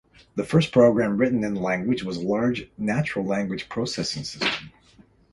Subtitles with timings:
[0.33, 4.71] The first program written in the language was a large natural-language processing system.